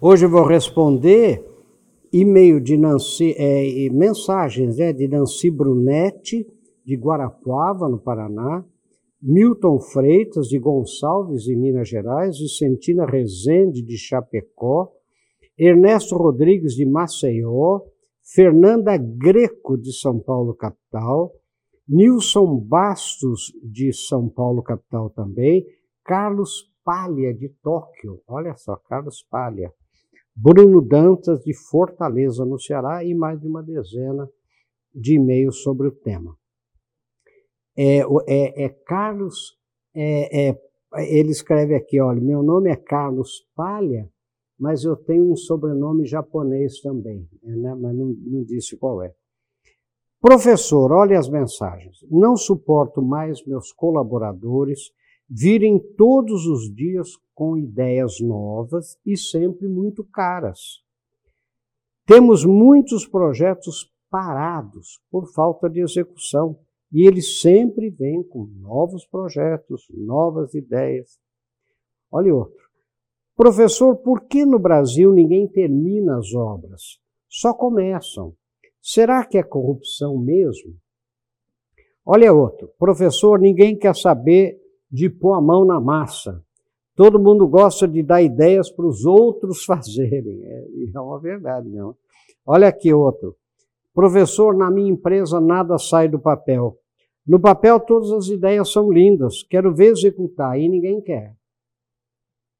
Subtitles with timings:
[0.00, 1.44] Hoje eu vou responder
[2.12, 6.46] e-mail de Nancy, é, mensagens né, de Nancy Brunetti,
[6.86, 8.64] de Guarapuava, no Paraná,
[9.20, 14.92] Milton Freitas, de Gonçalves, em Minas Gerais, Vicentina Rezende, de Chapecó,
[15.58, 17.80] Ernesto Rodrigues, de Maceió,
[18.22, 21.32] Fernanda Greco, de São Paulo, capital,
[21.88, 25.66] Nilson Bastos, de São Paulo, capital também,
[26.04, 29.72] Carlos Palha, de Tóquio, olha só, Carlos Palha,
[30.40, 34.30] Bruno Dantas, de Fortaleza, no Ceará, e mais de uma dezena
[34.94, 36.36] de e-mails sobre o tema.
[37.76, 39.58] É, é, é Carlos,
[39.94, 40.60] é, é,
[40.98, 44.08] ele escreve aqui, olha, meu nome é Carlos Palha,
[44.58, 47.74] mas eu tenho um sobrenome japonês também, né?
[47.74, 49.12] mas não, não disse qual é.
[50.20, 51.98] Professor, olhe as mensagens.
[52.10, 54.92] Não suporto mais meus colaboradores
[55.28, 60.82] virem todos os dias com ideias novas e sempre muito caras.
[62.06, 66.58] Temos muitos projetos parados por falta de execução
[66.90, 71.18] e eles sempre vêm com novos projetos, novas ideias.
[72.10, 72.66] Olha outro.
[73.36, 76.98] Professor, por que no Brasil ninguém termina as obras?
[77.28, 78.34] Só começam.
[78.80, 80.74] Será que é corrupção mesmo?
[82.04, 82.72] Olha outro.
[82.78, 84.58] Professor, ninguém quer saber
[84.90, 86.42] de pôr a mão na massa.
[86.94, 90.42] Todo mundo gosta de dar ideias para os outros fazerem.
[90.44, 91.96] É, é uma verdade, não.
[92.44, 93.36] Olha aqui outro.
[93.94, 96.78] Professor, na minha empresa nada sai do papel.
[97.26, 101.36] No papel todas as ideias são lindas, quero ver executar, e ninguém quer.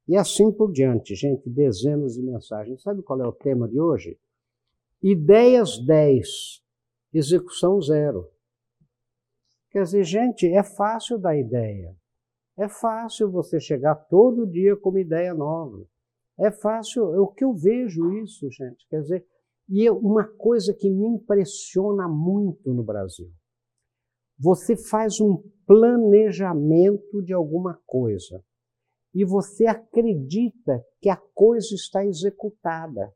[0.07, 2.83] E assim por diante, gente, dezenas de mensagens.
[2.83, 4.19] Sabe qual é o tema de hoje?
[5.03, 6.63] Ideias 10,
[7.13, 8.29] execução zero.
[9.71, 11.95] Quer dizer, gente, é fácil dar ideia.
[12.59, 15.87] É fácil você chegar todo dia com uma ideia nova.
[16.39, 18.87] É fácil, é o que eu vejo isso, gente.
[18.89, 19.27] Quer dizer,
[19.69, 23.31] e uma coisa que me impressiona muito no Brasil.
[24.39, 28.43] Você faz um planejamento de alguma coisa
[29.15, 33.13] e você acredita que a coisa está executada.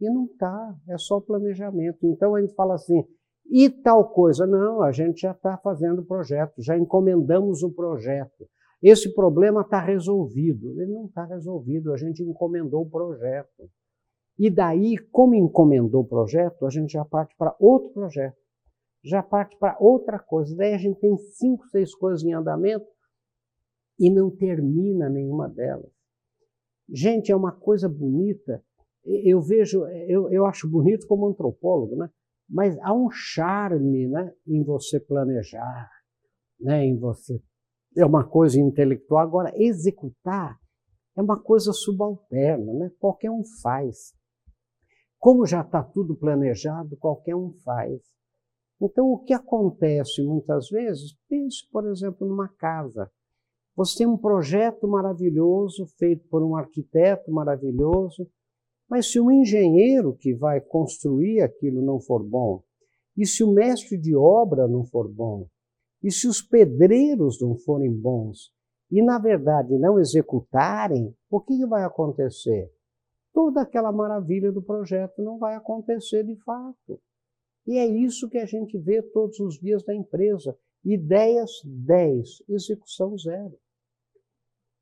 [0.00, 1.98] E não está, é só planejamento.
[2.06, 3.04] Então a gente fala assim,
[3.50, 4.46] e tal coisa?
[4.46, 8.46] Não, a gente já está fazendo o projeto, já encomendamos o projeto.
[8.82, 10.80] Esse problema está resolvido.
[10.80, 13.70] Ele não está resolvido, a gente encomendou o projeto.
[14.38, 18.36] E daí, como encomendou o projeto, a gente já parte para outro projeto,
[19.02, 20.54] já parte para outra coisa.
[20.54, 22.86] Daí a gente tem cinco, seis coisas em andamento
[23.98, 25.90] e não termina nenhuma delas.
[26.88, 28.62] Gente, é uma coisa bonita.
[29.04, 32.08] Eu vejo, eu, eu acho bonito como antropólogo, né?
[32.48, 35.90] Mas há um charme né, em você planejar,
[36.58, 37.42] né, em você.
[37.96, 39.22] É uma coisa intelectual.
[39.22, 40.58] Agora, executar
[41.16, 42.92] é uma coisa subalterna, né?
[43.00, 44.14] qualquer um faz.
[45.18, 48.00] Como já está tudo planejado, qualquer um faz.
[48.80, 53.10] Então, o que acontece muitas vezes, pense, por exemplo, numa casa.
[53.74, 58.30] Você tem um projeto maravilhoso, feito por um arquiteto maravilhoso,
[58.88, 62.62] mas se o engenheiro que vai construir aquilo não for bom,
[63.16, 65.46] e se o mestre de obra não for bom,
[66.02, 68.52] e se os pedreiros não forem bons,
[68.90, 72.72] e na verdade não executarem, o que vai acontecer?
[73.32, 77.00] Toda aquela maravilha do projeto não vai acontecer de fato.
[77.66, 80.56] E é isso que a gente vê todos os dias na empresa.
[80.84, 83.58] Ideias 10, execução zero.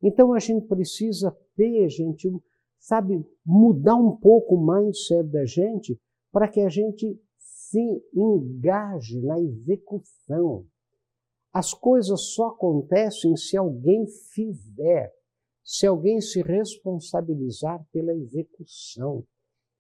[0.03, 2.41] Então a gente precisa ter, gente, um,
[2.87, 9.41] sabe, mudar um pouco o mindset da gente para que a gente se engaje na
[9.41, 10.65] execução.
[11.53, 15.13] As coisas só acontecem se alguém fizer,
[15.65, 19.25] se alguém se responsabilizar pela execução.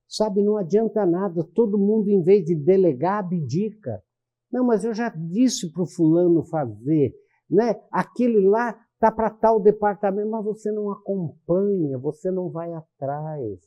[0.09, 4.03] Sabe, não adianta nada, todo mundo, em vez de delegar, abdica.
[4.51, 7.15] Não, mas eu já disse para o fulano fazer,
[7.49, 7.81] né?
[7.93, 13.61] Aquele lá está para tal departamento, mas você não acompanha, você não vai atrás,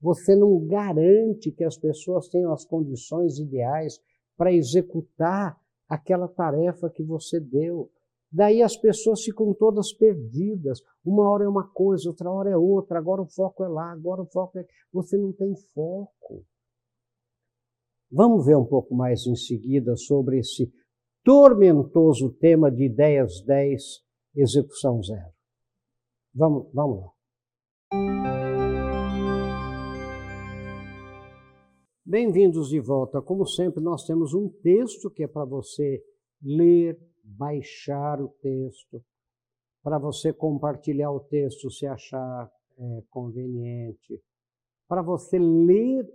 [0.00, 3.98] você não garante que as pessoas tenham as condições ideais
[4.36, 5.58] para executar
[5.88, 7.90] aquela tarefa que você deu.
[8.30, 10.82] Daí as pessoas ficam todas perdidas.
[11.04, 14.22] Uma hora é uma coisa, outra hora é outra, agora o foco é lá, agora
[14.22, 14.66] o foco é.
[14.92, 16.44] Você não tem foco.
[18.10, 20.70] Vamos ver um pouco mais em seguida sobre esse
[21.24, 24.03] tormentoso tema de ideias 10
[24.34, 25.32] execução zero.
[26.34, 27.14] Vamos, vamos lá.
[32.04, 33.22] Bem-vindos de volta.
[33.22, 36.02] Como sempre, nós temos um texto que é para você
[36.42, 39.02] ler, baixar o texto,
[39.82, 44.20] para você compartilhar o texto se achar é, conveniente,
[44.86, 46.06] para você ler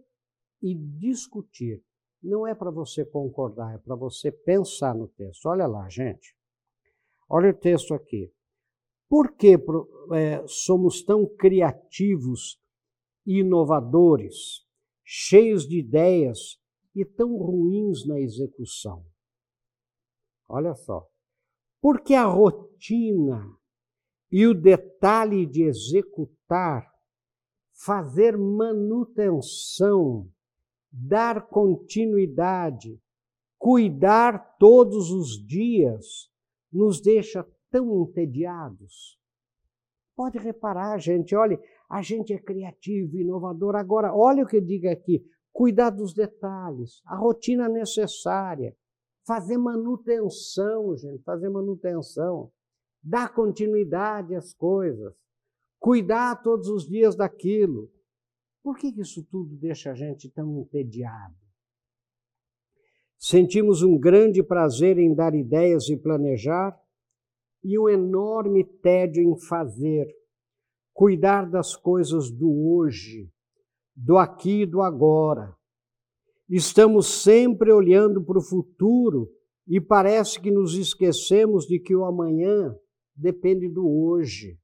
[0.62, 1.84] e discutir.
[2.22, 5.46] Não é para você concordar, é para você pensar no texto.
[5.48, 6.39] Olha lá, gente.
[7.30, 8.34] Olha o texto aqui.
[9.08, 9.56] Por que
[10.14, 12.60] é, somos tão criativos
[13.26, 14.66] e inovadores,
[15.04, 16.60] cheios de ideias
[16.96, 19.06] e tão ruins na execução?
[20.48, 21.08] Olha só.
[21.82, 23.46] Porque a rotina
[24.32, 26.88] e o detalhe de executar,
[27.74, 30.30] fazer manutenção,
[30.92, 33.00] dar continuidade,
[33.58, 36.30] cuidar todos os dias,
[36.72, 39.20] nos deixa tão entediados.
[40.16, 43.76] Pode reparar, gente, olha, a gente é criativo, inovador.
[43.76, 48.76] Agora, olha o que eu digo aqui: cuidar dos detalhes, a rotina necessária,
[49.26, 52.52] fazer manutenção, gente, fazer manutenção,
[53.02, 55.14] dar continuidade às coisas,
[55.80, 57.90] cuidar todos os dias daquilo.
[58.62, 61.49] Por que isso tudo deixa a gente tão entediado?
[63.20, 66.74] Sentimos um grande prazer em dar ideias e planejar,
[67.62, 70.08] e um enorme tédio em fazer,
[70.94, 73.30] cuidar das coisas do hoje,
[73.94, 75.54] do aqui e do agora.
[76.48, 79.30] Estamos sempre olhando para o futuro
[79.68, 82.74] e parece que nos esquecemos de que o amanhã
[83.14, 84.58] depende do hoje.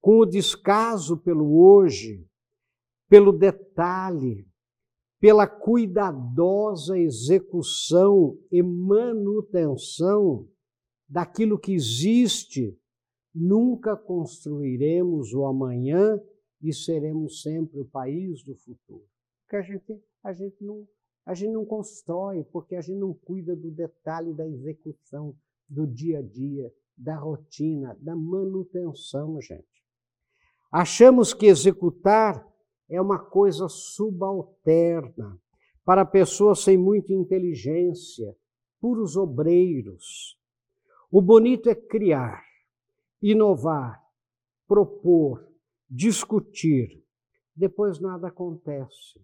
[0.00, 2.24] Com o descaso pelo hoje,
[3.08, 4.49] pelo detalhe,
[5.20, 10.48] pela cuidadosa execução e manutenção
[11.06, 12.74] daquilo que existe,
[13.34, 16.18] nunca construiremos o amanhã
[16.62, 19.04] e seremos sempre o país do futuro.
[19.42, 20.88] Porque a gente, a gente, não,
[21.26, 25.36] a gente não constrói, porque a gente não cuida do detalhe da execução,
[25.68, 29.66] do dia a dia, da rotina, da manutenção, gente.
[30.72, 32.46] Achamos que executar
[32.90, 35.38] é uma coisa subalterna
[35.84, 38.36] para pessoas sem muita inteligência,
[38.80, 40.38] puros obreiros.
[41.10, 42.44] O bonito é criar,
[43.22, 44.02] inovar,
[44.66, 45.48] propor,
[45.88, 47.02] discutir.
[47.54, 49.20] Depois nada acontece.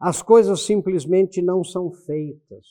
[0.00, 2.66] As coisas simplesmente não são feitas,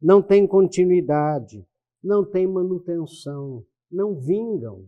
[0.00, 1.66] não têm continuidade,
[2.02, 4.86] não têm manutenção, não vingam.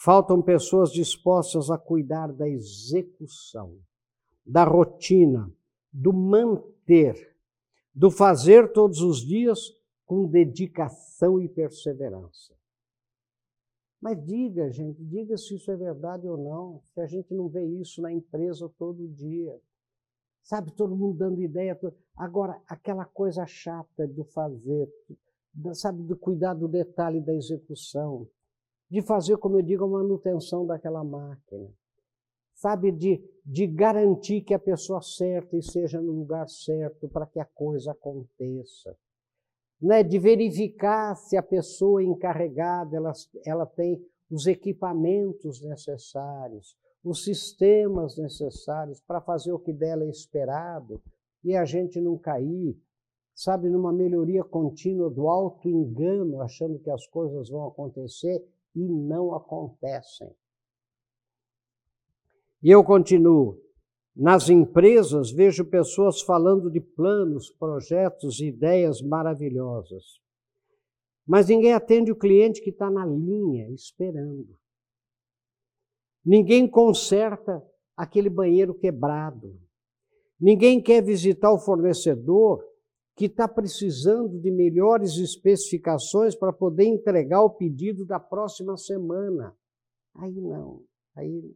[0.00, 3.76] Faltam pessoas dispostas a cuidar da execução,
[4.46, 5.52] da rotina,
[5.92, 7.36] do manter,
[7.92, 9.58] do fazer todos os dias
[10.06, 12.54] com dedicação e perseverança.
[14.00, 17.64] Mas diga, gente, diga se isso é verdade ou não, se a gente não vê
[17.64, 19.60] isso na empresa todo dia.
[20.44, 21.76] Sabe, todo mundo dando ideia.
[22.16, 24.88] Agora, aquela coisa chata do fazer,
[25.74, 28.28] sabe, do cuidar do detalhe da execução,
[28.90, 31.68] de fazer, como eu digo, a manutenção daquela máquina,
[32.54, 37.44] sabe, de, de garantir que a pessoa certa esteja no lugar certo para que a
[37.44, 38.96] coisa aconteça.
[39.80, 43.12] Né, de verificar se a pessoa encarregada ela,
[43.46, 51.00] ela tem os equipamentos necessários, os sistemas necessários para fazer o que dela é esperado
[51.44, 52.76] e a gente não cair,
[53.32, 58.44] sabe, numa melhoria contínua do auto-engano, achando que as coisas vão acontecer
[58.78, 60.30] e não acontecem.
[62.62, 63.60] E eu continuo.
[64.14, 70.04] Nas empresas, vejo pessoas falando de planos, projetos, ideias maravilhosas.
[71.26, 74.56] Mas ninguém atende o cliente que está na linha, esperando.
[76.24, 77.62] Ninguém conserta
[77.96, 79.56] aquele banheiro quebrado.
[80.40, 82.64] Ninguém quer visitar o fornecedor
[83.18, 89.54] que está precisando de melhores especificações para poder entregar o pedido da próxima semana.
[90.14, 90.84] Aí não,
[91.16, 91.54] aí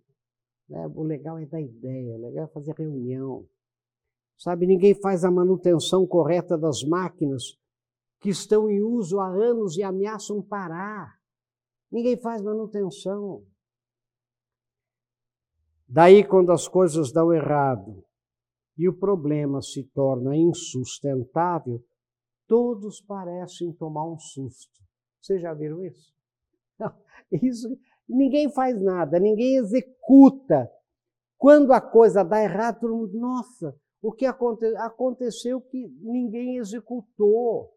[0.72, 0.90] né?
[0.94, 3.46] O legal é dar ideia, o legal é fazer reunião.
[4.38, 7.56] Sabe, ninguém faz a manutenção correta das máquinas
[8.20, 11.16] que estão em uso há anos e ameaçam parar.
[11.90, 13.44] Ninguém faz manutenção.
[15.86, 18.02] Daí, quando as coisas dão errado
[18.76, 21.82] e o problema se torna insustentável,
[22.46, 24.80] todos parecem tomar um susto.
[25.20, 26.12] Vocês já viram isso?
[27.30, 27.68] Isso
[28.12, 30.70] Ninguém faz nada, ninguém executa.
[31.38, 37.72] Quando a coisa dá errado, todo mundo, nossa, o que aconte aconteceu que ninguém executou.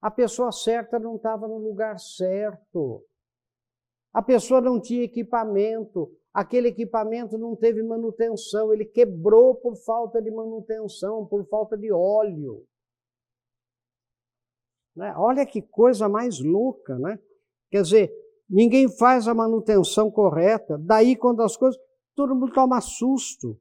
[0.00, 3.02] A pessoa certa não estava no lugar certo.
[4.12, 6.10] A pessoa não tinha equipamento.
[6.34, 8.72] Aquele equipamento não teve manutenção.
[8.72, 12.66] Ele quebrou por falta de manutenção, por falta de óleo.
[14.96, 15.14] Né?
[15.16, 17.20] Olha que coisa mais louca, né?
[17.70, 18.12] Quer dizer,
[18.50, 20.76] ninguém faz a manutenção correta.
[20.76, 21.80] Daí, quando as coisas.
[22.16, 23.56] todo mundo toma susto.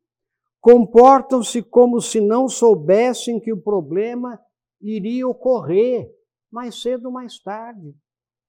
[0.59, 4.39] Comportam-se como se não soubessem que o problema
[4.81, 6.09] iria ocorrer
[6.51, 7.93] mais cedo ou mais tarde.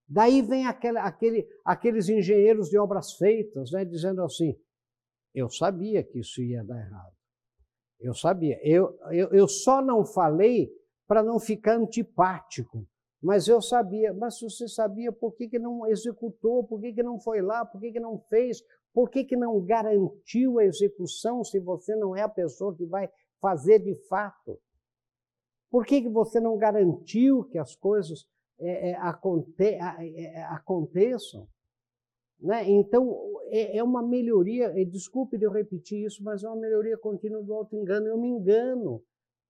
[0.07, 4.55] Daí vem aquele, aquele, aqueles engenheiros de obras feitas, né, dizendo assim:
[5.35, 7.13] eu sabia que isso ia dar errado.
[7.99, 8.59] Eu sabia.
[8.63, 10.71] Eu, eu, eu só não falei
[11.07, 12.87] para não ficar antipático.
[13.21, 14.13] Mas eu sabia.
[14.13, 16.65] Mas se você sabia, por que, que não executou?
[16.65, 17.65] Por que, que não foi lá?
[17.65, 18.63] Por que, que não fez?
[18.93, 23.11] Por que, que não garantiu a execução se você não é a pessoa que vai
[23.41, 24.61] fazer de fato?
[25.71, 28.25] Por que, que você não garantiu que as coisas
[28.59, 31.49] é, é, aconte, é, aconteçam?
[32.41, 32.69] Né?
[32.71, 37.43] Então, é, é uma melhoria, desculpe de eu repetir isso, mas é uma melhoria contínua
[37.43, 38.07] do auto-engano.
[38.07, 39.03] Eu me engano.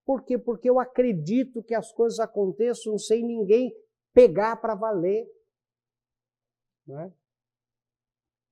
[0.04, 0.38] Por quê?
[0.38, 3.74] Porque eu acredito que as coisas aconteçam sem ninguém
[4.12, 5.26] pegar para valer.
[6.86, 7.12] Né?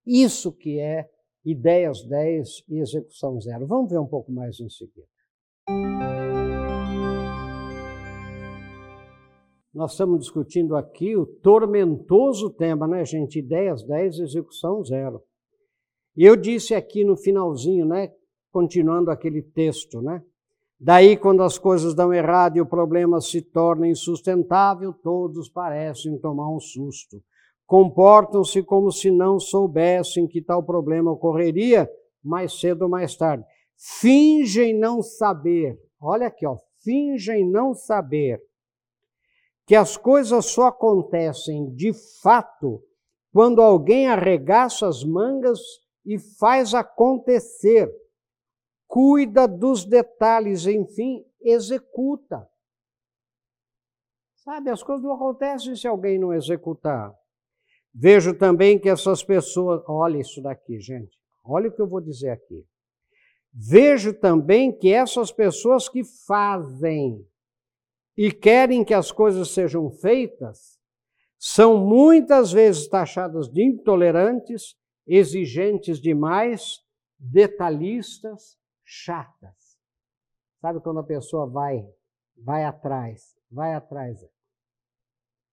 [0.07, 1.09] Isso que é
[1.45, 3.67] ideias 10 e execução zero.
[3.67, 5.07] Vamos ver um pouco mais em seguida.
[9.75, 13.39] Nós estamos discutindo aqui o tormentoso tema, né, gente?
[13.39, 15.23] Ideias 10, execução zero.
[16.17, 18.13] E eu disse aqui no finalzinho, né,
[18.51, 20.23] continuando aquele texto, né?
[20.79, 26.51] Daí, quando as coisas dão errado e o problema se torna insustentável, todos parecem tomar
[26.55, 27.23] um susto
[27.73, 31.91] comportam-se como se não soubessem que tal problema ocorreria
[32.23, 33.47] mais cedo ou mais tarde.
[33.79, 38.43] Fingem não saber, olha aqui, ó, fingem não saber
[39.73, 42.85] que as coisas só acontecem de fato
[43.33, 45.59] quando alguém arregaça as mangas
[46.05, 47.91] e faz acontecer,
[48.87, 52.47] cuida dos detalhes, enfim, executa.
[54.45, 57.11] Sabe, as coisas não acontecem se alguém não executar.
[57.95, 62.29] Vejo também que essas pessoas, olha isso daqui, gente, olha o que eu vou dizer
[62.29, 62.63] aqui.
[63.51, 67.27] Vejo também que essas pessoas que fazem
[68.17, 70.79] e querem que as coisas sejam feitas
[71.39, 74.77] são muitas vezes taxadas de intolerantes,
[75.07, 76.81] exigentes demais,
[77.19, 79.79] detalhistas, chatas.
[80.61, 81.85] Sabe quando a pessoa vai,
[82.37, 84.25] vai atrás, vai atrás,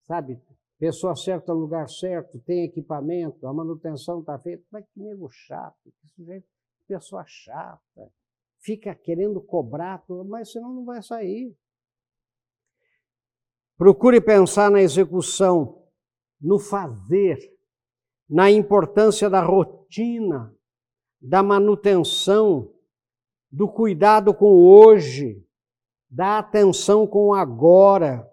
[0.03, 0.39] sabe?
[0.79, 4.63] pessoa certa no lugar certo, tem equipamento, a manutenção está feita.
[4.71, 6.47] Mas que nego chato, que sujeito,
[6.87, 8.11] pessoa chata,
[8.59, 11.55] fica querendo cobrar, mas senão não vai sair.
[13.79, 15.81] Procure pensar na execução,
[16.41, 17.39] no fazer,
[18.29, 20.53] na importância da rotina,
[21.21, 22.73] da manutenção,
[23.49, 25.47] do cuidado com o hoje,
[26.09, 28.29] da atenção com o agora,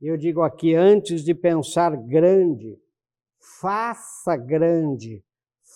[0.00, 2.80] eu digo aqui, antes de pensar grande,
[3.60, 5.24] faça grande,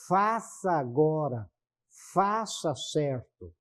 [0.06, 1.50] faça agora,
[2.12, 3.52] faça certo.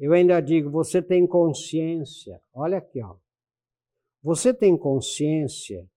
[0.00, 3.16] Eu ainda digo, você tem consciência, olha aqui, ó.
[4.26, 5.88] Você tem consciência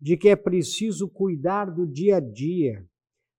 [0.00, 2.82] de que é preciso cuidar do dia a dia,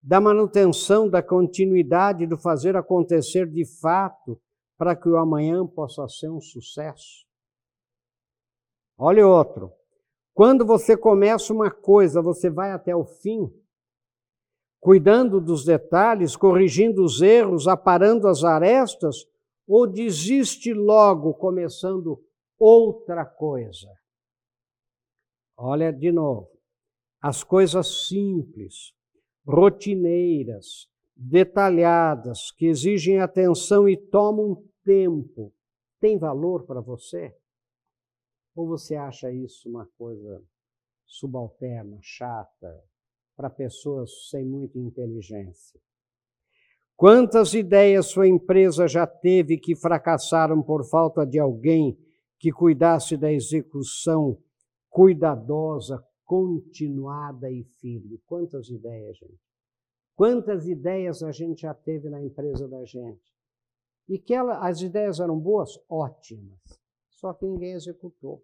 [0.04, 4.40] da manutenção, da continuidade, do fazer acontecer de fato,
[4.78, 7.26] para que o amanhã possa ser um sucesso.
[8.96, 9.72] Olha outro.
[10.32, 13.52] Quando você começa uma coisa, você vai até o fim,
[14.80, 19.26] cuidando dos detalhes, corrigindo os erros, aparando as arestas,
[19.68, 22.24] ou desiste logo começando
[22.60, 23.90] outra coisa?
[25.58, 26.50] Olha de novo.
[27.22, 28.94] As coisas simples,
[29.46, 35.54] rotineiras, detalhadas, que exigem atenção e tomam tempo,
[36.00, 37.36] têm valor para você?
[38.56, 40.44] Ou você acha isso uma coisa
[41.06, 42.84] subalterna, chata,
[43.36, 45.80] para pessoas sem muita inteligência?
[46.96, 51.98] Quantas ideias sua empresa já teve que fracassaram por falta de alguém
[52.40, 54.38] que cuidasse da execução
[54.96, 58.22] cuidadosa, continuada e firme?
[58.26, 59.42] Quantas ideias, gente?
[60.16, 63.36] Quantas ideias a gente já teve na empresa da gente?
[64.08, 65.78] E que ela, as ideias eram boas?
[65.90, 66.86] Ótimas
[67.26, 68.44] só que ninguém executou.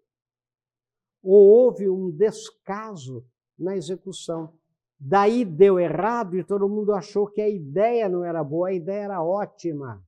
[1.22, 3.24] Ou houve um descaso
[3.58, 4.58] na execução.
[5.00, 9.04] Daí deu errado e todo mundo achou que a ideia não era boa, a ideia
[9.04, 10.04] era ótima.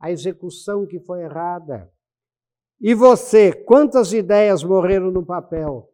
[0.00, 1.92] A execução que foi errada.
[2.80, 5.92] E você, quantas ideias morreram no papel?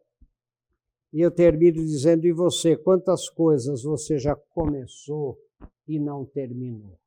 [1.11, 5.37] E eu termino dizendo: e você, quantas coisas você já começou
[5.87, 6.99] e não terminou?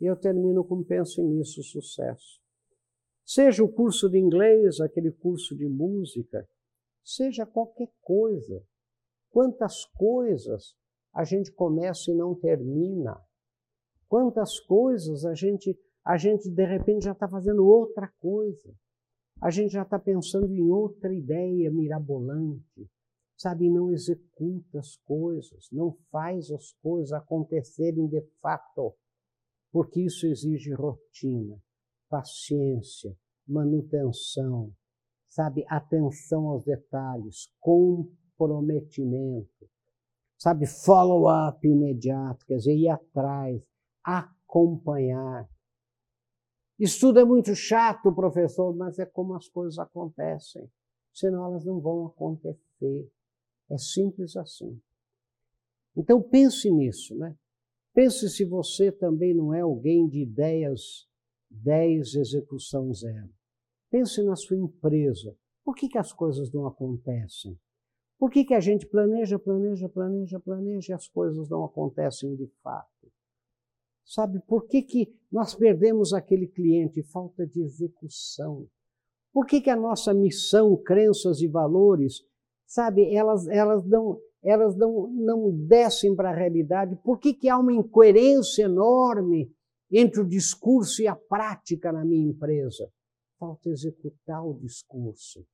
[0.00, 2.40] E eu termino com penso nisso, sucesso.
[3.24, 6.48] Seja o curso de inglês, aquele curso de música,
[7.04, 8.62] seja qualquer coisa.
[9.30, 10.74] Quantas coisas
[11.12, 13.20] a gente começa e não termina.
[14.08, 18.74] Quantas coisas a gente, a gente de repente já está fazendo outra coisa.
[19.40, 22.90] A gente já está pensando em outra ideia mirabolante,
[23.36, 23.70] sabe?
[23.70, 28.94] Não executa as coisas, não faz as coisas acontecerem de fato,
[29.72, 31.56] porque isso exige rotina,
[32.08, 33.16] paciência,
[33.48, 34.74] manutenção,
[35.28, 35.64] sabe?
[35.68, 39.70] Atenção aos detalhes, comprometimento,
[40.36, 40.66] sabe?
[40.66, 43.62] Follow-up imediato, quer dizer, ir atrás,
[44.04, 45.48] acompanhar.
[46.80, 50.66] Isso tudo é muito chato, professor, mas é como as coisas acontecem.
[51.12, 53.12] Senão elas não vão acontecer.
[53.68, 54.80] É simples assim.
[55.94, 57.36] Então pense nisso, né?
[57.92, 61.06] Pense se você também não é alguém de ideias
[61.50, 63.28] 10, execução zero.
[63.90, 65.36] Pense na sua empresa.
[65.62, 67.58] Por que, que as coisas não acontecem?
[68.18, 72.46] Por que, que a gente planeja, planeja, planeja, planeja e as coisas não acontecem de
[72.62, 72.99] fato?
[74.10, 77.00] Sabe, por que, que nós perdemos aquele cliente?
[77.00, 78.66] Falta de execução.
[79.32, 82.14] Por que, que a nossa missão, crenças e valores,
[82.66, 86.96] sabe, elas, elas, não, elas não, não descem para a realidade?
[87.04, 89.48] Por que, que há uma incoerência enorme
[89.92, 92.90] entre o discurso e a prática na minha empresa?
[93.38, 95.46] Falta executar o discurso,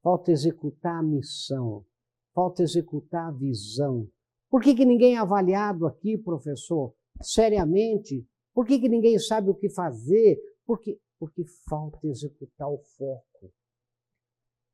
[0.00, 1.84] falta executar a missão,
[2.32, 4.06] falta executar a visão.
[4.48, 8.26] Por que, que ninguém é avaliado aqui, professor, seriamente?
[8.54, 10.38] Por que, que ninguém sabe o que fazer?
[10.66, 13.52] Porque, porque falta executar o foco.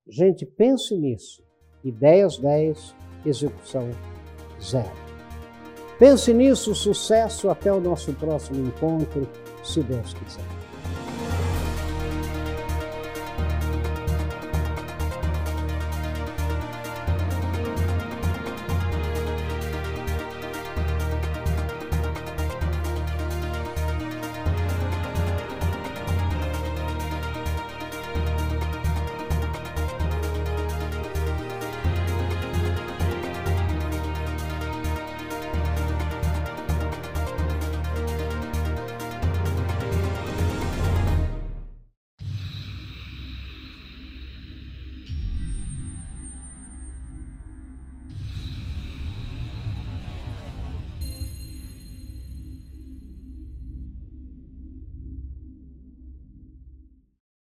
[0.08, 1.44] Gente, pense nisso.
[1.84, 3.90] Ideias 10, execução
[4.60, 4.88] 0.
[5.98, 9.26] Pense nisso, sucesso, até o nosso próximo encontro,
[9.64, 10.65] se Deus quiser.